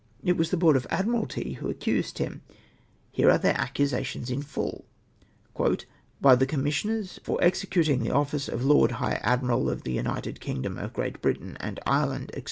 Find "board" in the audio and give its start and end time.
0.57-0.75